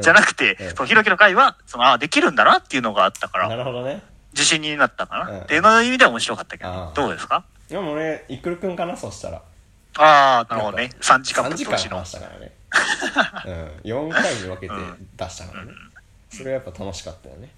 [0.00, 5.40] じゃなくてうん、そう、ひろきの会は、その、あ、できるんだなっていうのがあったかなら、るほどね自信になったかうんな。
[5.40, 7.44] っていうの意味では面白かったけあどー、どうですか？
[7.68, 9.40] でも俺いくるくんかなそしたら
[9.98, 10.90] ああ、なるほどね。
[11.00, 12.04] 3時間3ぶっ通しの話。
[12.10, 12.52] したからね
[13.46, 13.80] うん。
[13.84, 14.74] 4回に分けて
[15.16, 15.72] 出したからね。
[16.30, 17.50] それはやっぱ楽しかったよね。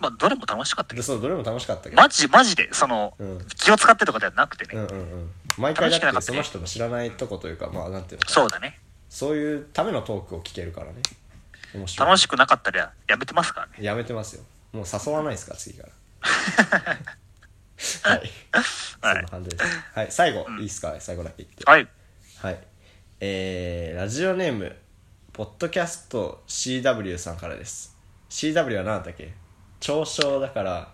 [0.00, 1.96] まあ、どれも楽しかったけど、でそうどれも楽しかったけど。
[1.96, 4.80] マジ、マジで、そのうん、気を使ってとかではなくてね。
[4.80, 5.30] うんうんうん。
[5.58, 8.78] 毎回だってその人の知らないとこというかまあなんていうのそうだね。
[9.10, 11.02] そういうためのトークを聞けるからね。
[11.74, 12.08] 面白い。
[12.08, 13.72] 楽しくなかったらやめてますからね。
[13.80, 14.42] やめてますよ。
[14.72, 15.90] もう誘わないですか次から。
[18.10, 18.30] はい。
[19.02, 19.64] そんな感じです。
[19.94, 20.06] はい。
[20.10, 20.96] 最後、いいっすか？
[20.98, 21.64] 最後だけ言って。
[21.64, 21.88] はい。
[22.38, 22.69] はい
[23.20, 24.74] えー、ラジオネーム
[25.32, 27.94] ポッドキャスト CW さんからです。
[28.30, 29.32] CW は何だっけ？
[29.80, 30.88] 嘲笑だから。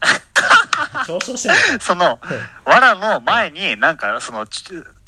[1.06, 2.20] 嘲笑してるその、
[2.64, 4.64] わらの前に、なんか、その、ち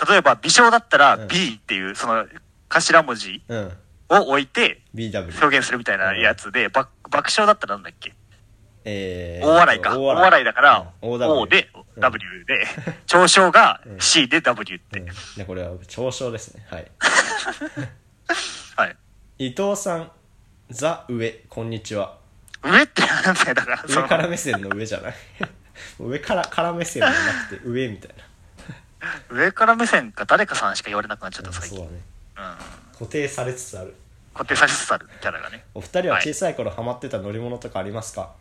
[0.09, 1.29] 例えば、微笑だったらうん。
[1.29, 2.27] B っていう、その、
[2.69, 3.73] 頭文字うん。
[4.09, 4.83] を置いて
[5.41, 8.13] 表現するみたいなやつで、爆爆笑だったらなんだっけ？
[8.85, 9.99] えー、大笑いか。
[9.99, 10.45] 大笑い。
[10.45, 11.11] だから、うん。
[11.13, 12.67] O でうん W で、
[13.07, 15.01] 嘲笑が C で W って。
[15.01, 15.07] うん。
[15.07, 15.13] ね
[15.47, 16.67] これは嘲笑ですね。
[16.71, 16.91] はい。
[18.77, 18.97] はい。
[19.39, 20.11] 伊藤さん
[20.71, 22.19] ザ上こんにちは。
[22.63, 25.15] 上ってなんだよ、だから、上から目線の上じゃない。
[26.01, 27.17] 上からから目線じゃな
[27.49, 28.11] くて上みたい
[29.31, 31.79] 上から目線か誰かさんしか言われなくなっちゃった、な最近。
[31.79, 32.01] そうだね。
[32.37, 32.99] うん。
[32.99, 33.95] 固定されつつある。
[34.35, 35.65] 固定させつつあるキャラがね。
[35.75, 38.35] お二人は小さい頃ハマってた乗り物とかありますか？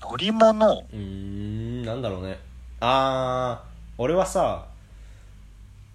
[0.00, 0.86] 乗り物。
[0.92, 2.38] うーんなんだろうね。
[2.80, 4.66] あー俺はさ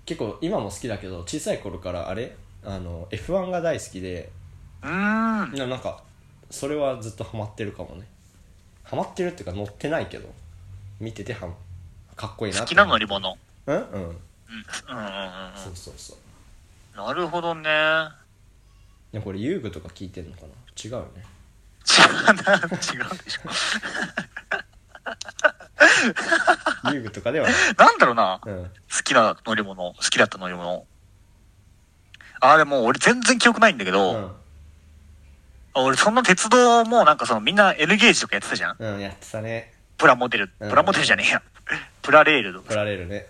[0.06, 2.36] 結構今も好きだけど小さい頃からあれ？
[2.66, 4.32] あの F1 が大好きで。
[4.82, 5.54] うーん。
[5.54, 6.04] ななんか
[6.50, 8.08] それはずっとハマってるかもね。
[8.84, 10.28] ハマってるっていうか乗ってないけど。
[11.00, 11.50] 見てては
[12.16, 13.38] かっこいいな好きな乗りり物。
[13.66, 13.76] うん？
[13.76, 13.84] うん。
[13.84, 13.92] うん。
[13.94, 14.18] うんうんうん。
[15.56, 16.18] そうそうそう。
[17.00, 17.06] うん。
[17.06, 17.64] なるほどね。
[19.12, 20.48] でもこれ遊具とか聞いてんのかな？
[20.84, 21.24] 違うよね。
[21.24, 21.33] 違
[22.02, 23.42] うな、違うでしょ。
[26.94, 28.40] 遊具とかではないなんだろうな。
[28.46, 28.64] うん
[28.96, 30.86] 好きな乗り物、好きだった乗り物。
[32.40, 34.32] あー、でも俺全然記憶ないんだけど、うん
[35.76, 40.52] あ俺そんな鉄道もなんかそのみんな N ゲージとかやってたじゃんうんやってたねプラモデル。
[40.60, 41.42] うんプラモデルじゃねえや。
[42.04, 42.76] プラレールとプか。
[42.76, 43.26] ラレールね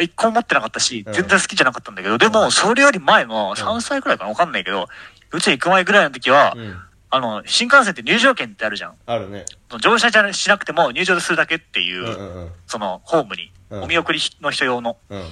[0.00, 4.88] 一個も持ってなかったし、うん全然好きじゃなかったんだけど、でもそれより前の3歳くらいかなわかんないけど、
[5.32, 6.76] 宇宙行く前ぐらいの時は、うん
[7.12, 8.94] あの、新幹線って入場券ってあるじゃん。
[9.06, 9.44] あるね
[9.80, 14.96] 乗車じゃしなくても入場するだけっていう、うんうんうんその、ホームに、うんお見送りの人用の。
[15.10, 15.24] うんっ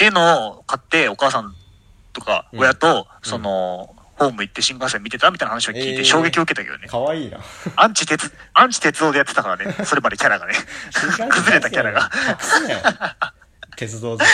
[0.00, 1.54] ていうのを買って、お母さん
[2.14, 6.88] とかうん親と、その、ホーム行って新幹線見てたみたいな話を聞いえーて衝撃を受けたけどね。
[6.88, 7.38] かわいいな
[7.76, 9.72] アンチ鉄、アンチ鉄道でやってたからね。
[9.84, 10.54] それまでキャラがね。
[11.30, 12.10] 崩れたキャラが。
[13.76, 14.28] 鉄道好き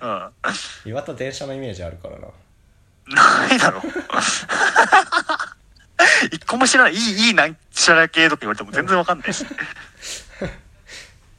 [0.02, 0.06] う
[0.88, 0.90] ん。
[0.90, 2.28] 岩田電車のイメージあるからな
[3.10, 3.82] ないだろ。
[6.32, 6.94] 一個も知らない。
[6.94, 9.44] いい、いいなんちゃら系とか言われても全然わかんないし。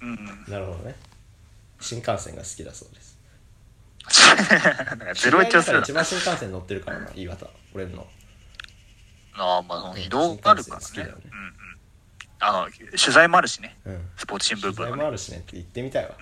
[0.02, 0.16] うん。
[0.48, 0.96] なるほどね
[1.80, 3.18] 新幹線が好きだそうです
[4.38, 5.94] なんかゼロ一をするな一。
[5.94, 8.08] 番新幹線乗ってるからな岩田俺の
[9.34, 10.86] ああ、まあ、移動があるからね。
[11.04, 11.54] ねうんうん。
[12.40, 13.78] あの、取材もあるしね。
[13.86, 14.76] うんスポーツ新聞部のね。
[14.78, 16.16] 取材もあるしねって言ってみたいわっ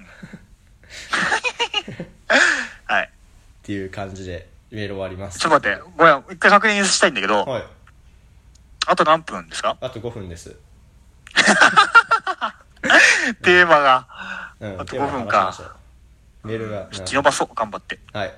[2.86, 3.12] はい。
[3.64, 5.40] ていう感じでメール終わります。
[5.40, 7.64] ちょっと待って、ごめん、一回確認したいんだけど、はい。
[8.88, 9.78] あと何分ですか？
[9.82, 10.56] あと5分です。
[13.44, 14.08] テーマが、
[14.60, 14.74] うん。
[14.76, 15.46] あとテーマ5分か。
[15.46, 15.72] 話しましょ
[16.44, 16.48] う。
[16.48, 16.88] メールが。
[16.92, 18.00] 引き伸ばそう、頑張って。
[18.14, 18.34] はい。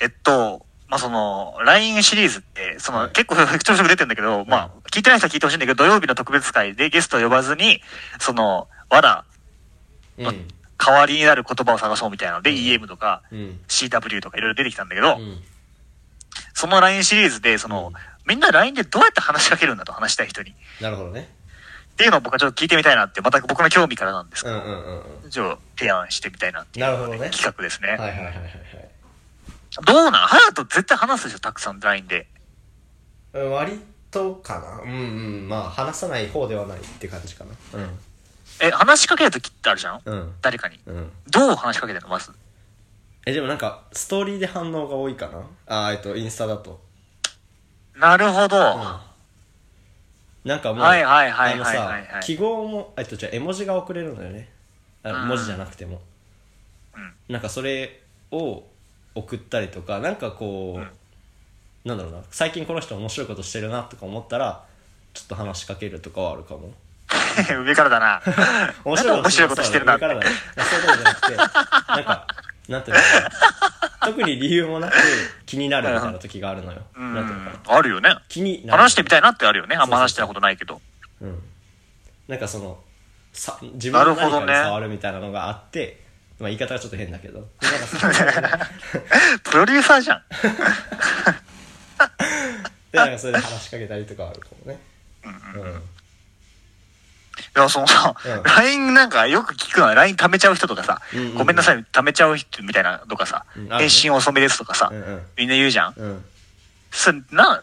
[0.00, 3.10] えっと、まあ、その、LINE シリーズって、その、はい。
[3.12, 7.82] 結構ちょくちょく出てるんだけど、まあ、聞いてない人は聞いてほしいんだけど、土曜日の特別会でゲストを呼ばずに、
[8.18, 9.24] その、わら
[10.18, 10.48] うん
[10.84, 12.56] 代わりになる言葉を探そうみたいなので、うん。
[12.56, 13.60] EM とかうん。
[13.68, 15.40] CW とかいろいろ出てきたんだけど、うん。
[16.54, 17.94] その LINE シリーズで、その、うん。
[18.26, 20.50] みんな LINE でどうやって話しかけるんだと話したい人に。
[20.50, 21.28] っなるほどね。
[21.96, 25.28] ていうのを僕はちょっと聞いてみたいなって、また僕の興味からなんですけど、うんうんうんうん。
[25.28, 27.30] 一応提案してみたいなっていうなるほどね。
[27.30, 27.88] 企画ですね。
[27.88, 28.44] はいはいはいはいはい
[29.86, 30.12] どうなん？
[30.26, 32.26] ハヤト絶対話すでしょ、たくさん LINE で。
[33.32, 34.82] うん割とかな。
[34.82, 34.94] うんう
[35.44, 35.48] ん。
[35.48, 37.50] まあ話さない方ではないって感じかな
[38.62, 40.00] え、話しかけるときってあるじゃん？
[40.04, 40.14] うん。
[40.14, 40.78] うん誰かに。
[40.86, 41.10] うん。
[41.28, 42.08] どう話しかけてんの？
[42.08, 42.30] まず。
[43.26, 45.42] えでもなんかストーリーで反応が多いかな？
[45.66, 46.80] あーえっとインスタだと。
[47.96, 48.56] なるほど。
[50.44, 51.86] なんかもうはいはいはいあのはいはい。
[51.86, 54.48] はいさ記号もえっとじゃあ絵文字が送れるのよね。
[55.02, 55.28] あうん。
[55.28, 56.00] 文字じゃなくても。
[57.28, 58.64] なんかそれを
[59.14, 62.20] 送ったりとかなんかこうなんだろうな。
[62.30, 64.64] 最近この人面白いことしてるなとか思ったら
[65.14, 66.72] ちょっと話しかけるとかはあるかも
[67.64, 68.22] 上からだな。
[68.84, 69.02] 面な。
[69.02, 70.06] んか面白いことしてるなって。
[70.06, 70.14] そう。
[70.14, 72.26] だねそういうことじゃなくてなんか
[72.68, 73.02] なんていうの
[74.06, 74.94] 特に理由もなく
[75.46, 77.14] 気になるみたいな時があるのよ、うん。
[77.14, 77.76] なんていうのかな。
[77.76, 78.16] あるよね。
[78.28, 78.82] 気になる。
[78.82, 79.76] 話してみたいなってあるよね。
[79.76, 80.80] あんま話してたことないけど。
[81.20, 81.42] うん、
[82.28, 82.78] なんかその
[83.32, 86.00] さ自分の何かに触るみたいなのがあって、
[86.38, 87.48] まあ、言い方がちょっと変だけど。
[89.44, 90.22] プロデューサーじゃん。
[92.92, 94.78] でなんかそれで話しかけたりとかあるかもね。
[95.24, 95.82] うん
[97.54, 101.00] いや、そのさ、うん LINE なんかよく聞くのは LINE 貯めちゃう人とかさ、
[101.36, 104.90] ごめんなさい、貯めちゃう人みたいなとかさ、返信遅めですとかさ、
[105.36, 105.94] みんな言うじゃん。
[105.96, 106.24] うん
[106.94, 107.62] それな、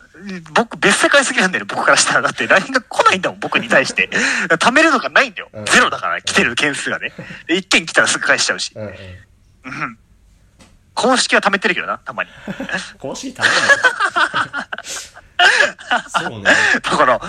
[0.56, 2.24] 僕、別世界すぎるんだよね、僕からしたら。
[2.24, 4.10] だって LINE が来ないんだもん、僕に対して。
[4.50, 5.50] 貯めるのがないんだよ。
[5.54, 7.14] うんゼロだから、来てる件数がね。
[7.46, 8.74] で一件来たらすぐ返しちゃうし。
[8.76, 9.98] うん
[10.96, 12.30] 公式は貯めてるけどな、たまに。
[12.98, 13.56] 公式頼む
[16.08, 16.44] そうね。
[16.44, 17.22] だから、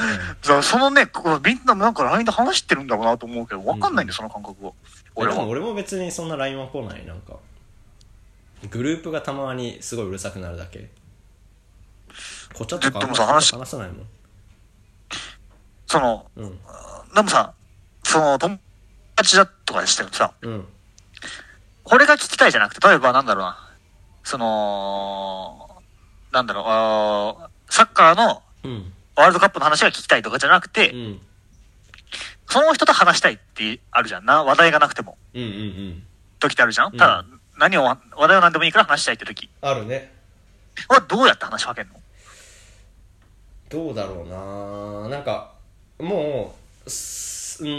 [0.43, 1.11] そそのね、
[1.45, 4.73] みんななんか LINE で話してるんだろうなと思うけど、わかんないんだよ、その感覚は。
[5.15, 7.07] 俺も俺も別にそんな LINE は来ない。
[7.07, 7.35] なんか
[8.69, 10.91] グループがたまにすごいうるさくなるだけ。
[12.55, 14.07] こっちゃとか話話さないもん。
[15.87, 16.59] その、うん。
[17.15, 17.55] でもさ、
[18.05, 18.59] その、友
[19.17, 20.67] 達だとかしてもさ、うん。
[21.85, 23.71] これが聞きたいじゃなくて、例えばなんだろうな、
[24.23, 25.83] その、
[26.33, 28.93] なんだろう、あーサッカーのうん。
[29.17, 31.21] ワールドカップの話が聞きたいとかじゃなくて、うん。
[32.49, 36.03] その人と話したいってあるじゃんな、話題がなくても、うんうんうん。
[36.39, 36.99] 時ってあるじゃん、うん。
[36.99, 37.25] ただ、
[37.59, 39.49] 何を、話題は何でもいいから話したいって時。
[39.61, 40.13] あるね。
[40.89, 41.95] はどうやって話しかけんの？
[43.69, 45.09] どうだろうな。
[45.09, 45.53] なんか
[45.99, 46.57] も
[46.87, 47.71] うすうー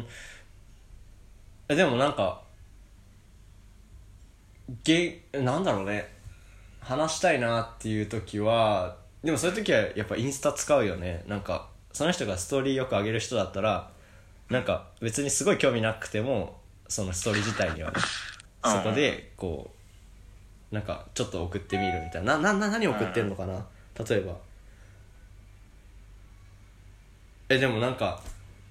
[0.00, 0.04] ん。
[1.68, 2.40] えでもなんか
[4.82, 6.13] げなんだろうね
[6.84, 11.24] 話したいなっていう時はでもそういう時はやっぱインスタ使うよね。
[11.26, 13.90] なんかその人がストーリーよく上げる人だったら
[14.50, 17.90] なんか別にすごい興味なくてもそのストーリー自体には。
[17.90, 17.96] ね
[18.64, 19.70] うんそこでこ
[20.70, 22.38] うなんかちょっと送ってみるみたいな。
[22.38, 23.64] ななな何送ってんのかな？
[24.08, 24.34] 例えば。
[27.48, 28.22] えでもなんか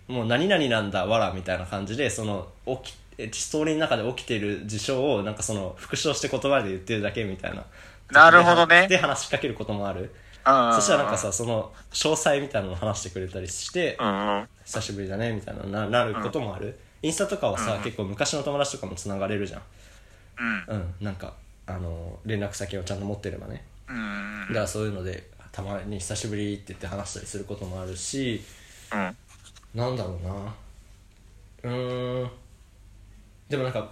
[0.08, 7.64] もう何々なんだわらみたいな感じでその起きえストーリーの中で起きてる事象をなんかその復唱して言葉で言ってるだけみたいな
[8.12, 8.88] なるほどね。
[8.88, 10.14] で話しかけることもある。
[10.46, 14.48] うんそしたらなんかさその詳細みたいなのを話してくれたりしてうんうん。
[14.66, 16.78] 久しぶりだねみたいなななることもある。
[17.02, 19.62] インスタとかはさ結構昔の友達とかもつながれるじゃん。
[20.70, 20.76] うん。
[20.76, 20.94] うん。
[21.02, 21.34] なんか
[21.66, 23.64] あの連絡先をちゃんと持ってればね。
[23.90, 24.48] うん。
[24.50, 28.42] だからそういうのでたまに久しぶりって言って話したりすることもあるし
[28.94, 29.16] うん。
[29.76, 30.54] なんだろうな。
[31.64, 32.32] うーん。
[33.50, 33.90] でもなんか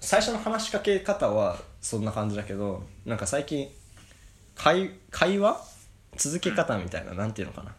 [0.00, 3.68] 最初の話しかけ方はそんな感じだけどなんか最近
[4.56, 5.56] 会会話？
[6.16, 7.72] 続け方みたいな、なんていうのかな？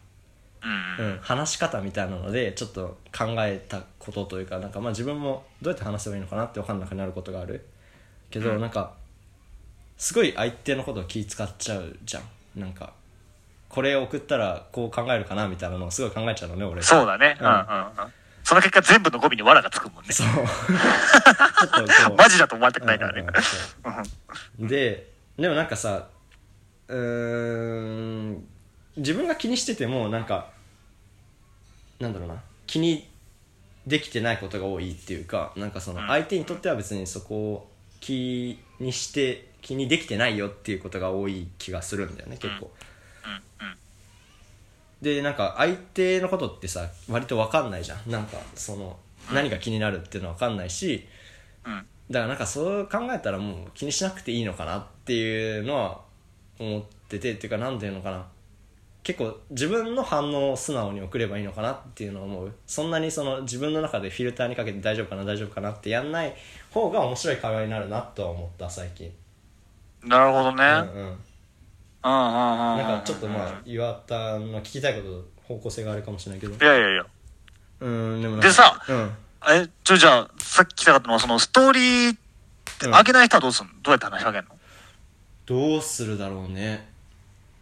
[0.98, 1.12] うん。
[1.12, 7.66] うん、話し方みたいなのでちょっと考えたことというかなんかまあ自分もどうやって話せばいいのかなって分かんなくなることがある。
[8.30, 8.94] けど、なんか
[9.98, 12.20] すごい相手のことを気使っちゃうじゃ
[12.56, 12.60] ん。
[12.60, 12.94] なんか
[13.68, 16.80] これを送ったらこう考えるかなみたいなのをすごい考えちゃうのね俺。
[16.80, 17.36] そうだね。
[17.38, 17.66] ううんんうんうん。
[18.48, 20.10] その結果全部の語尾に藁がつくもんね。
[20.10, 20.26] そう。
[22.16, 23.26] マジだと思われたくないからね。
[24.58, 26.08] ででもなんかさ
[26.88, 28.48] うーん
[28.96, 30.50] 自分が気にしててもなんか
[32.00, 32.42] なんだろうな。
[32.66, 33.06] 気に
[33.86, 42.70] できてないことが多いっていうかなんかその相手にとっては別にそこを気にして気にできてないよっていうことが多い気がするんだよね結構、
[45.00, 48.96] でなんか相手のことってさ割と分かんないじゃんなんかその
[49.32, 51.06] 何が気になるっていうのは分かんないし
[51.64, 51.86] うん。
[52.10, 56.00] だからなんかそう考えたらもう気にしなくていいのかなっていうのは
[56.58, 58.26] 思っててっていうか何ていうのかな
[59.02, 66.34] 結構自分の反応を素直に送ればいいのかなっていうのを思うそんなにその自分の中でフィルターにかけて大丈夫かな大丈夫かなってやんない
[66.70, 69.12] 方が面白い会話になるなとは思った最近
[70.04, 70.64] なるほどね。
[70.64, 71.18] うんうん。
[72.02, 76.54] なんかちょっとまあ岩田の聞きたいこと方向性があるかもしれないけど。
[76.54, 77.06] いやいやいや。
[77.80, 79.12] うんでもでさうん。
[79.48, 82.18] え、ちょ、じゃあ、さっき聞きたかったのは、そのストーリーっ
[82.80, 82.92] てうん。
[82.92, 83.72] 上げない人はどうすんの？
[83.82, 84.48] どうやって話しかけんの？
[85.46, 86.88] どうするだろうね。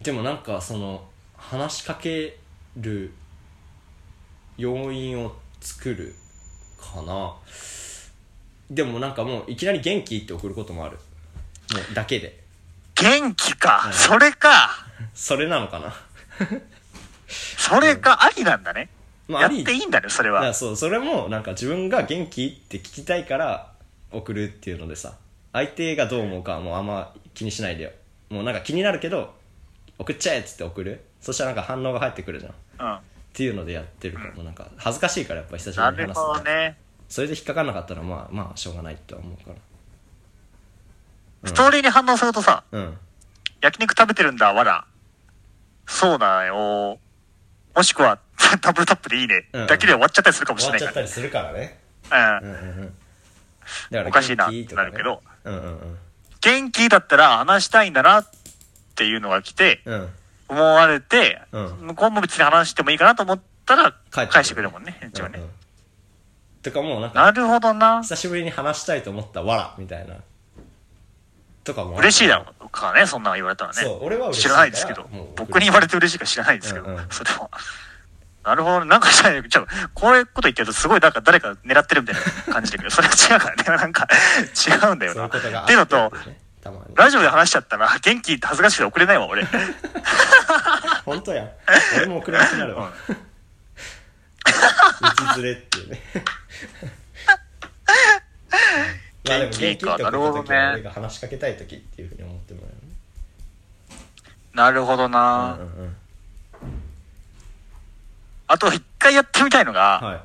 [0.01, 2.39] でもなんかその話しかけ
[2.77, 3.13] る
[4.57, 6.15] 要因を作る
[6.81, 7.35] かな。
[8.71, 10.97] でもなんかもういきなり元気って送ることもある。
[10.97, 12.43] もうだけで
[13.01, 14.71] 元気か、うんそれか。
[15.15, 15.95] それなのかな？
[17.29, 18.81] それか、ありなんだね。
[18.81, 18.89] やっ
[19.29, 19.65] まああり。
[19.65, 20.53] ていいんだね、それは。
[20.55, 23.73] そうそれもなんか自分が元気って聞きたいから
[24.13, 25.15] 送るっていうのでさ。
[25.53, 27.91] 相手がどう思うかはもうあんま気にしないでよ。
[28.29, 29.35] もうなんか気になるけど
[29.99, 31.03] 送っちゃえっつって送る？
[31.21, 32.53] そしたらなんか反応が返ってくるじゃん。
[32.53, 32.99] っうん。
[33.33, 36.77] ていうのでやってるから、もうなんか恥ずかしいからやっぱ久しぶなりに話するほどね。
[37.09, 39.57] それで引っかかんなかったらまあまあしょうがないとは思うから
[41.47, 42.99] ストーリーに反応するとさ、うん
[43.63, 44.85] 焼肉食べてるんだ、わら。
[45.87, 46.99] そうだよ。
[47.75, 48.19] もしくは、
[48.61, 49.49] ダブルタップでいいね。
[49.53, 51.81] うんだけで終わっちゃったりするかもし終われないかっちゃったりするからね
[52.11, 52.39] ら。
[52.39, 52.47] うん。
[52.47, 52.95] うんうんうん
[53.91, 55.99] だからおかしいなってなるけどうんうんうん
[56.41, 58.27] 元気だったら話したいんだなっ
[58.95, 60.09] ていうのが来て、うん
[60.49, 65.39] 思われて、うん向こうも別に話してもいいかなと思ったら、返してくれるもんね、返事はね。
[65.39, 65.51] うんうん
[66.63, 68.03] とかもうなんかなるほどな。
[68.03, 70.17] 久しぶりに話したいと思ったわらみたいな
[71.67, 73.83] とかも嬉しいだろうかね、そんなの言われたらね。
[73.83, 75.07] そう俺は知らないですけど。
[75.37, 77.51] 僕に言われて嬉しいか知らないですけど、うんうんそれは。
[78.45, 78.85] なるほど。
[78.85, 83.65] なんかじゃあ、じゃあこういうこと言ってるとすごいなんか誰か狙ってるみたいな感じだけど、それは違うからね。
[83.83, 84.07] なんか
[84.69, 85.29] 違うんだよな。
[85.29, 86.13] そうっていうのと、
[86.95, 89.45] ラジオで話しちゃったら元気って恥ずかしくて送れないわ、俺。
[91.05, 91.51] 本当やん
[91.97, 92.93] 俺も送れなくなるわ
[95.37, 96.01] 道連れっていうね
[99.29, 100.57] まあでも元気って送った時なるほどね。
[100.57, 102.61] は俺が話しかけたい時っていうふうに思っても
[104.55, 105.97] らなるほどえな、うんうんうん。
[108.47, 110.21] あと一回やってみたいのが、はい。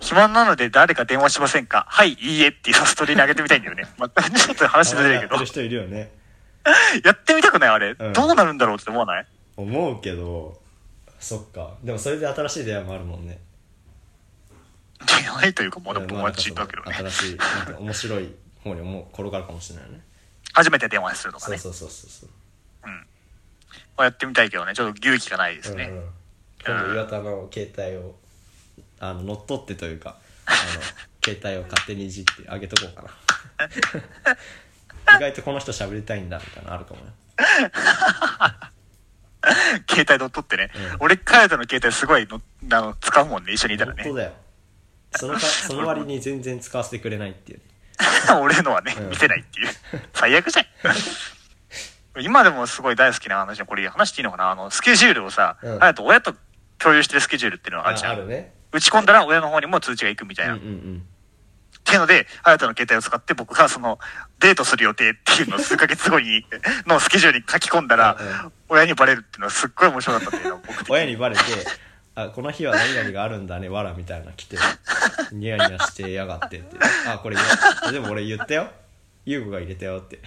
[0.00, 1.86] 暇なので誰か電話しませんか？
[1.88, 3.84] はい、いいえっていうストーリーに上げてみたいんだよね。
[3.98, 5.36] また、 ちょっと話ずれるけど。
[5.36, 5.46] やってる。
[5.46, 6.10] 人いるよね。
[7.04, 8.12] やってみたくないあれ、うん。
[8.12, 9.26] どうなるんだろうって思わない？
[9.56, 10.60] 思うけど
[11.18, 11.74] そっか。
[11.82, 13.38] でもそれで新しい出会いもあるもんね
[15.06, 16.92] 出会いというか、まだうん友達だけどね。
[16.94, 20.00] 新しいなんか面白い方に思う転がるかもしれないよね
[20.52, 21.58] 初めて電話するとかね。
[21.58, 22.88] そうそうそうそうそう
[23.96, 25.84] まあやってみたいけどね、ちょっと勇気がないですね。
[25.84, 26.04] うんうん
[26.66, 28.16] 今度岩田の携帯を
[28.98, 30.16] あの乗っ取ってというか
[30.46, 30.56] あの
[31.24, 33.10] 携帯を勝手にいじってあげとこうかな
[35.16, 37.12] 意外とこの人喋りたいんだみたいなのあるかもよ
[39.88, 40.70] 携帯乗っ取ってね。
[40.74, 42.40] うん俺、カヤタの携帯すごいの
[42.72, 44.12] あの使うもんね、一緒にいたらね本。
[44.12, 44.32] 当だよ
[45.16, 47.60] そのかその割に全然使わせてくれないっていう
[48.40, 49.68] 俺のはね、うん見せないっていう。
[50.12, 50.66] 最悪じゃん。
[52.22, 54.50] 今でもすごい大好きな話で、これ話していいのかな？
[54.50, 56.34] あの、スケジュールをさ、うんあと親と
[56.78, 58.28] 共有してるスケジュールっていうのがあるじゃん。
[58.28, 60.54] ね打ち込んだら親の方にも通知が行くみたいな。
[60.54, 61.06] うんうんうん
[61.78, 64.00] っていうので、あやたの携帯を使って僕がその、
[64.40, 66.44] デートする予定っていうのを数ヶ月後に、
[66.84, 68.18] のスケジュールに書き込んだら
[68.68, 71.42] 親にバレるっていうのはすっごい面白かったっていうのは僕親にバレて
[72.16, 74.56] あこの日は何々があるんだねわらみたいなの来て
[75.32, 76.76] ニヤニヤしてやがってって
[77.06, 77.36] あこれ
[77.92, 78.70] でも俺言ったよ
[79.26, 80.18] 優子が入れたよって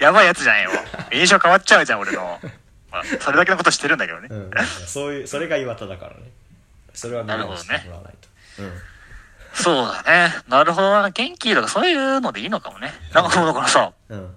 [0.00, 0.70] やばいやつじゃんよ。
[1.12, 2.38] 印象変わっちゃうじゃん、俺の。
[2.90, 4.28] まあ、それだけのことしてるんだけどね。
[4.30, 4.50] うん、
[4.86, 6.30] そういうそれが岩田だからね
[6.94, 8.28] それは見直してもらわないと
[9.52, 10.34] そうだね。
[10.48, 11.10] なるほどな。
[11.10, 12.92] 元気とかそういうのでいいのかもね。
[13.12, 14.34] なんかそうだからさ、うんうん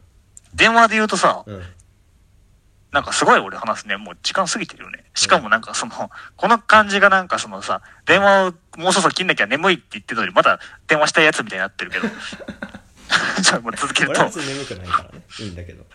[0.54, 1.64] 電話で言うとさ、うん
[2.92, 3.96] なんかすごい俺話すね。
[3.96, 5.06] もう時間過ぎてるよね。
[5.14, 12.08] しかもなんかその、この感じがなんかそのさ、電話をもうそろそろ切んなきゃ眠いって言ってたのに、まだ電話したいやつみたいになってるけど。
[13.42, 15.86] じゃあもう続けると俺は、眠くないからねいいんだけど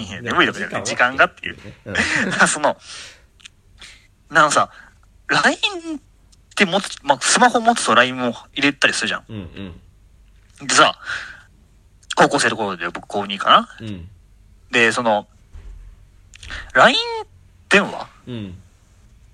[0.00, 1.58] いや眠いとかじゃない時間がっていう。
[1.86, 1.94] うん
[2.48, 2.76] その、
[4.30, 4.70] なんかさ、
[5.28, 5.58] LINE
[5.96, 6.00] っ
[6.54, 9.24] て持つ、まあ、スマホ持つと LINE も入れたりするじゃん。
[9.28, 9.80] うんうん
[10.66, 10.98] でさ、
[12.14, 14.08] 高校生の頃で僕高2かなうん
[14.70, 15.28] で、その、
[16.74, 16.96] LINE
[17.68, 18.08] 電話？
[18.28, 18.58] うん。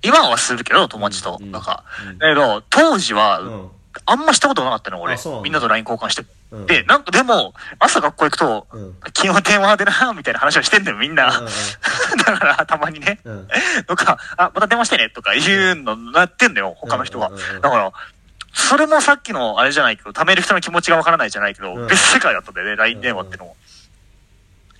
[0.02, 1.38] 今はするけど、友達と。
[1.40, 1.52] うん。
[1.52, 1.84] なんか。
[2.08, 2.18] うん。
[2.18, 3.70] だけど、当時は、うん。
[4.06, 5.16] あんましたことなかったの、俺。
[5.42, 6.24] みんなと LINE 交換して。
[6.52, 6.66] うん。
[6.66, 8.94] で、なんかでも、朝学校行くと、うん。
[9.14, 11.26] 昨日電話でな、みたいな話をしてんだよ、みんな。
[12.26, 13.20] だから、たまにね。
[13.24, 13.48] うん。
[13.86, 17.30] とか、あ、また電話してね、とか言うのなってんだよ、他の人は。
[17.60, 17.92] だから、
[18.52, 21.86] それもさっきのあれじゃないけど、貯める人の気持ちがわからないじゃないけど、うん。
[21.86, 23.56] 別世界だったんだよね、LINE 電話ってのも。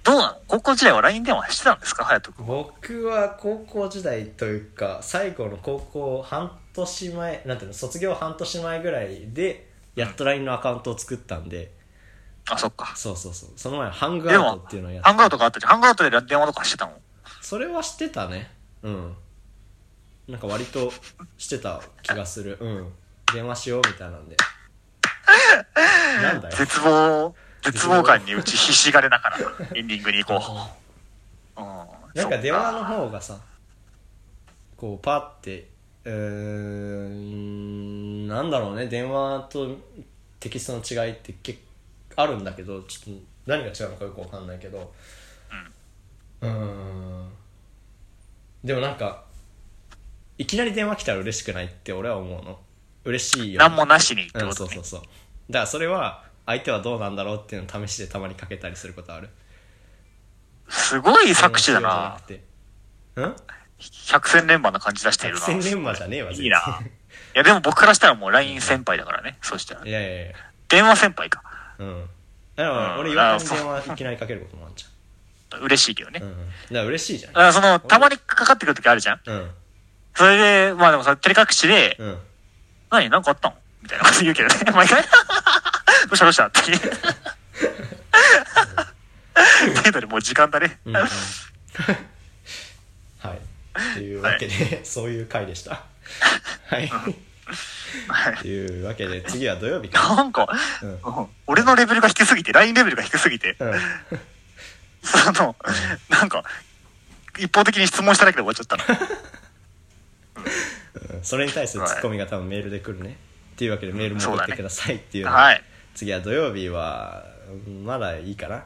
[0.02, 2.04] どうなの高校時代は LINE 電話してたんですか？
[2.04, 2.46] 隼人君。
[2.46, 11.72] 僕は高校時代というか最後の高校半年前なんていうの卒業半年前ぐらいでやっと LINE のアカウントを作ったんで、
[12.48, 12.92] あ、そっか。
[12.96, 13.50] そうそうそう。
[13.56, 15.72] その前ハングアウトっていうのをやっハングアウトがあったじゃん。
[15.72, 16.92] ハングアウトで電話とかしてたの？
[17.42, 18.50] それはしてたね。
[18.82, 19.14] うん。
[20.28, 20.92] なんか割と
[21.36, 22.56] してた気がする。
[22.60, 22.92] うん。
[23.34, 24.36] 電話しようみたいなんで。
[26.22, 26.56] なんだよ。
[26.56, 29.38] 絶望、絶望感に打ちひしがれながら
[29.74, 30.42] エンディングに行こ
[31.56, 31.60] う。
[31.60, 31.66] うん。
[32.14, 33.38] なんか電話の方がさ
[34.76, 35.68] こうパって
[36.04, 39.76] うーんなんだろうね電話と
[40.38, 41.58] テキストの違いって結
[42.16, 44.92] 構あるんだけどちょっと何が違うのかよくわかんないけど。
[46.40, 47.28] うーん。
[48.64, 49.24] でもなんか
[50.38, 52.58] いきなり電話来たら嬉しくないって俺は思うの。
[53.04, 54.74] 嬉しいよ何もなしにってうん、ことね。
[54.74, 55.00] そうそうそう。
[55.00, 55.12] だか
[55.60, 59.28] らそれは相手はどうなんだろうっていうのを試してたまにかけたりすることある？
[60.68, 62.18] すごい作詞だな。
[63.16, 63.36] うん？
[64.08, 65.40] 百戦錬磨な感じ出しているな。
[65.40, 66.58] 百戦錬磨じゃねえわいいな。
[66.58, 69.38] いや、でも僕からしたらもう LINE 先輩だからね。
[69.42, 69.86] そうしたら。
[69.86, 70.32] いやいやいや
[70.68, 71.42] 電話先輩か。
[71.78, 72.04] うん
[72.56, 74.84] だか俺岩田に電話いきなりかけることもあるじ
[75.62, 76.26] 嬉しいけどねゃん、。
[76.26, 79.20] うん、だから嬉しいじゃんあその、たまにかかってくる時あるじゃん。
[79.24, 79.50] うん
[80.14, 80.36] それ
[80.68, 82.18] で、まあでもさ、照れ隠しで、うん
[82.90, 83.08] 何？
[83.08, 83.56] なんかあったの？
[83.82, 84.54] みたいなこと言うけどね。
[84.74, 85.02] 毎回。
[86.08, 86.80] どうしたどうしたって言う。
[89.76, 90.78] 程度でもう時間だね。
[90.84, 91.02] うんうん。
[91.02, 91.08] は
[93.34, 93.38] い。
[93.38, 95.84] っていうわけで、そういう回でした。
[96.66, 96.84] はい。
[96.84, 96.88] っ
[98.42, 98.82] てい。
[98.82, 100.14] うわけで次は土曜日か。
[100.14, 100.48] なんか、
[101.46, 103.72] 俺のレベルが低すぎて、LINE レベルが低すぎて、うん。
[105.02, 105.56] その、
[106.08, 106.44] なんか、
[107.38, 108.84] 一方的に質問しただけで終わっちゃったの。
[111.16, 111.24] うん。
[111.24, 113.16] それに対するツッコミが多分メールで来るね。
[113.54, 115.62] っていうわけでメールも送ってくださいっていうのはい。
[116.00, 117.26] 次は土曜日は
[117.66, 118.64] うんまだいいかな？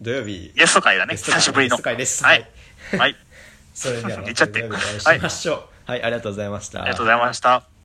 [0.00, 1.14] 土曜日ゲスト会だね。
[1.14, 1.76] 久しぶりの。
[1.76, 2.44] ゲスト会ですはい。
[2.98, 3.16] はい。
[3.72, 7.71] それではま言っちゃってお会いしましょうはい、ありがとうございましたありがとうございました。